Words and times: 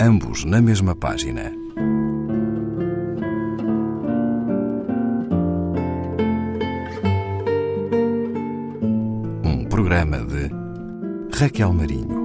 ambos 0.00 0.44
na 0.44 0.60
mesma 0.60 0.94
página. 0.94 1.52
Um 9.44 9.64
programa 9.66 10.18
de 10.18 10.50
Raquel 11.36 11.72
Marinho. 11.72 12.24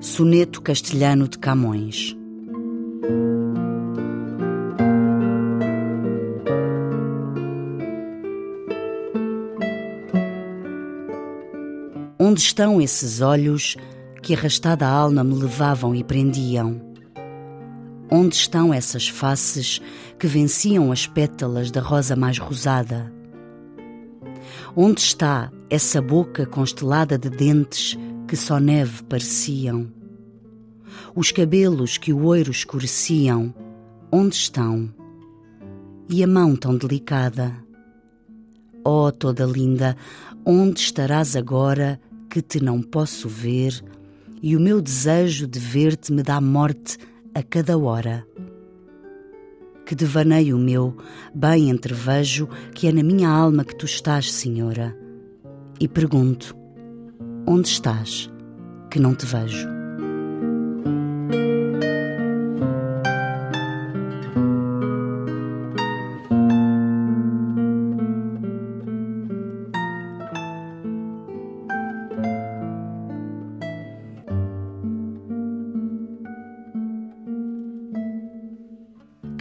Soneto 0.00 0.62
Castelhano 0.62 1.28
de 1.28 1.38
Camões 1.38 2.16
Onde 12.26 12.40
estão 12.40 12.80
esses 12.80 13.20
olhos 13.20 13.76
que 14.22 14.32
arrastada 14.32 14.86
a 14.86 14.90
alma 14.90 15.22
me 15.22 15.34
levavam 15.34 15.94
e 15.94 16.02
prendiam? 16.02 16.80
Onde 18.10 18.34
estão 18.34 18.72
essas 18.72 19.06
faces 19.06 19.78
que 20.18 20.26
venciam 20.26 20.90
as 20.90 21.06
pétalas 21.06 21.70
da 21.70 21.82
rosa 21.82 22.16
mais 22.16 22.38
rosada? 22.38 23.12
Onde 24.74 25.02
está 25.02 25.52
essa 25.68 26.00
boca 26.00 26.46
constelada 26.46 27.18
de 27.18 27.28
dentes 27.28 27.94
que 28.26 28.36
só 28.36 28.58
neve 28.58 29.02
pareciam? 29.02 29.92
Os 31.14 31.30
cabelos 31.30 31.98
que 31.98 32.10
o 32.10 32.24
oiro 32.24 32.50
escureciam, 32.50 33.54
onde 34.10 34.34
estão? 34.34 34.88
E 36.08 36.24
a 36.24 36.26
mão 36.26 36.56
tão 36.56 36.74
delicada? 36.74 37.54
Oh, 38.82 39.12
toda 39.12 39.44
linda, 39.44 39.94
onde 40.46 40.80
estarás 40.80 41.36
agora 41.36 42.00
que 42.34 42.42
te 42.42 42.60
não 42.60 42.82
posso 42.82 43.28
ver 43.28 43.80
e 44.42 44.56
o 44.56 44.60
meu 44.60 44.82
desejo 44.82 45.46
de 45.46 45.60
ver-te 45.60 46.12
me 46.12 46.20
dá 46.20 46.40
morte 46.40 46.98
a 47.32 47.44
cada 47.44 47.78
hora. 47.78 48.26
Que 49.86 49.94
devaneio 49.94 50.58
meu, 50.58 50.96
bem 51.32 51.70
entrevejo 51.70 52.48
que 52.74 52.88
é 52.88 52.92
na 52.92 53.04
minha 53.04 53.28
alma 53.28 53.64
que 53.64 53.76
tu 53.76 53.86
estás, 53.86 54.32
Senhora. 54.32 54.98
E 55.78 55.86
pergunto: 55.86 56.56
onde 57.46 57.68
estás, 57.68 58.28
que 58.90 58.98
não 58.98 59.14
te 59.14 59.26
vejo? 59.26 59.73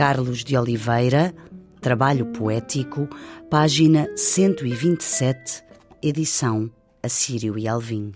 Carlos 0.00 0.42
de 0.42 0.56
Oliveira, 0.56 1.34
Trabalho 1.78 2.24
Poético, 2.32 3.06
página 3.50 4.08
127, 4.16 5.62
edição 6.02 6.70
Assírio 7.02 7.58
e 7.58 7.68
Alvim. 7.68 8.12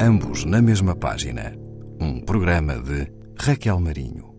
Ambos 0.00 0.46
na 0.46 0.62
mesma 0.62 0.96
página. 0.96 1.54
Um 2.00 2.18
programa 2.18 2.78
de 2.78 3.12
Raquel 3.38 3.78
Marinho. 3.78 4.35